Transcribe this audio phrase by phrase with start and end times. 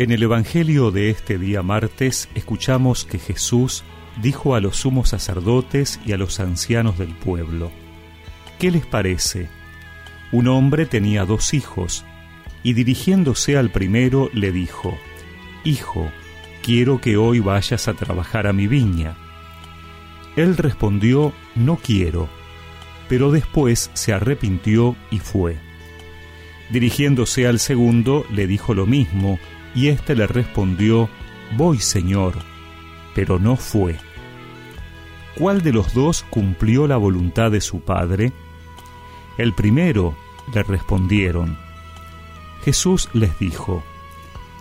[0.00, 3.84] En el Evangelio de este día martes escuchamos que Jesús
[4.22, 7.70] dijo a los sumos sacerdotes y a los ancianos del pueblo,
[8.58, 9.50] ¿qué les parece?
[10.32, 12.06] Un hombre tenía dos hijos,
[12.62, 14.96] y dirigiéndose al primero le dijo,
[15.64, 16.10] Hijo,
[16.62, 19.18] quiero que hoy vayas a trabajar a mi viña.
[20.34, 22.30] Él respondió, No quiero,
[23.06, 25.58] pero después se arrepintió y fue.
[26.70, 29.38] Dirigiéndose al segundo, le dijo lo mismo,
[29.74, 31.08] y éste le respondió,
[31.56, 32.34] Voy, Señor,
[33.14, 33.96] pero no fue.
[35.36, 38.32] ¿Cuál de los dos cumplió la voluntad de su padre?
[39.38, 40.16] El primero,
[40.54, 41.56] le respondieron.
[42.64, 43.82] Jesús les dijo,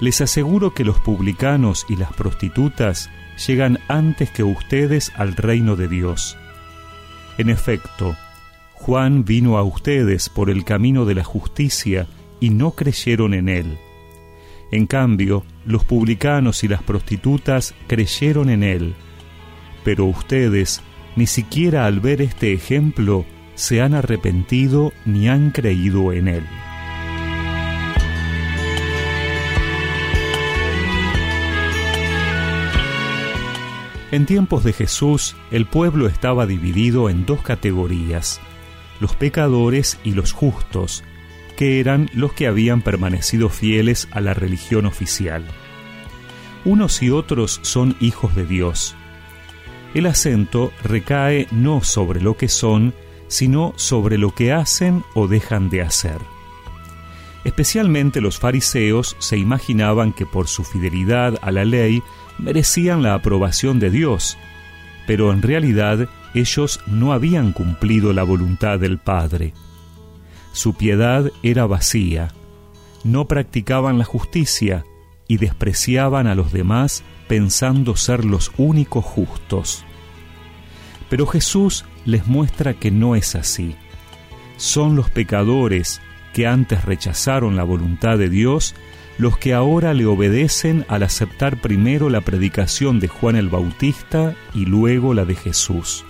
[0.00, 3.10] Les aseguro que los publicanos y las prostitutas
[3.46, 6.36] llegan antes que ustedes al reino de Dios.
[7.38, 8.16] En efecto,
[8.72, 12.06] Juan vino a ustedes por el camino de la justicia
[12.40, 13.78] y no creyeron en él.
[14.70, 18.94] En cambio, los publicanos y las prostitutas creyeron en él.
[19.84, 20.82] Pero ustedes,
[21.16, 26.44] ni siquiera al ver este ejemplo, se han arrepentido ni han creído en él.
[34.10, 38.40] En tiempos de Jesús, el pueblo estaba dividido en dos categorías,
[39.00, 41.02] los pecadores y los justos,
[41.56, 45.44] que eran los que habían permanecido fieles a la religión oficial.
[46.64, 48.96] Unos y otros son hijos de Dios.
[49.94, 52.94] El acento recae no sobre lo que son,
[53.28, 56.18] sino sobre lo que hacen o dejan de hacer.
[57.44, 62.02] Especialmente los fariseos se imaginaban que por su fidelidad a la ley
[62.38, 64.38] merecían la aprobación de Dios,
[65.06, 69.52] pero en realidad ellos no habían cumplido la voluntad del Padre.
[70.54, 72.28] Su piedad era vacía,
[73.02, 74.86] no practicaban la justicia
[75.26, 79.84] y despreciaban a los demás pensando ser los únicos justos.
[81.10, 83.74] Pero Jesús les muestra que no es así.
[84.56, 86.00] Son los pecadores
[86.32, 88.76] que antes rechazaron la voluntad de Dios
[89.18, 94.66] los que ahora le obedecen al aceptar primero la predicación de Juan el Bautista y
[94.66, 96.04] luego la de Jesús.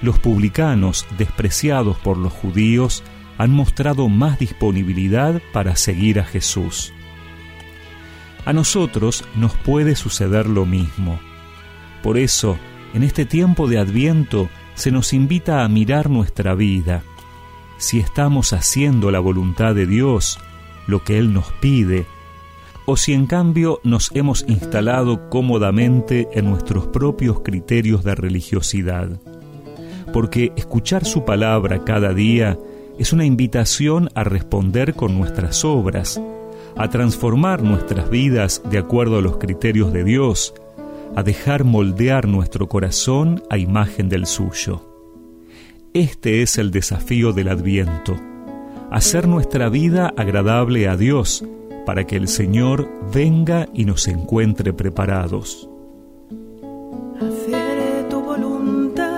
[0.00, 3.02] Los publicanos, despreciados por los judíos,
[3.38, 6.92] han mostrado más disponibilidad para seguir a Jesús.
[8.44, 11.20] A nosotros nos puede suceder lo mismo.
[12.02, 12.58] Por eso,
[12.94, 17.02] en este tiempo de Adviento se nos invita a mirar nuestra vida.
[17.78, 20.38] Si estamos haciendo la voluntad de Dios,
[20.86, 22.06] lo que Él nos pide,
[22.86, 29.20] o si en cambio nos hemos instalado cómodamente en nuestros propios criterios de religiosidad.
[30.12, 32.58] Porque escuchar su palabra cada día
[32.98, 36.20] es una invitación a responder con nuestras obras,
[36.76, 40.52] a transformar nuestras vidas de acuerdo a los criterios de Dios,
[41.14, 44.84] a dejar moldear nuestro corazón a imagen del suyo.
[45.94, 48.16] Este es el desafío del adviento,
[48.90, 51.44] hacer nuestra vida agradable a Dios
[51.86, 55.70] para que el Señor venga y nos encuentre preparados.
[57.20, 59.08] hacer tu voluntad.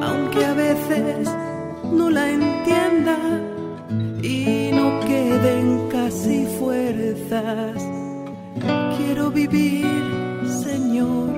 [0.00, 1.28] Aunque a veces
[1.92, 3.16] no la entienda
[4.22, 7.82] y no queden casi fuerzas,
[8.96, 9.86] quiero vivir,
[10.62, 11.30] Señor,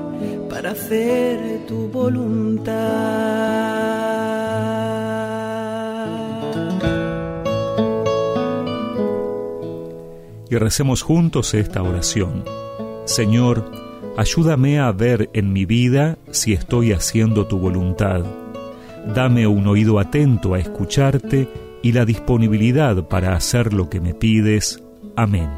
[0.49, 3.24] para hacer tu voluntad.
[10.65, 12.43] Recemos juntos esta oración.
[13.05, 13.71] Señor,
[14.17, 18.25] ayúdame a ver en mi vida si estoy haciendo tu voluntad.
[19.15, 21.51] Dame un oído atento a escucharte
[21.83, 24.83] y la disponibilidad para hacer lo que me pides.
[25.17, 25.51] Amén.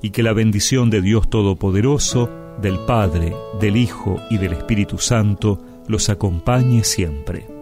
[0.00, 2.30] Y que la bendición de Dios Todopoderoso,
[2.62, 7.55] del Padre, del Hijo y del Espíritu Santo los acompañe siempre.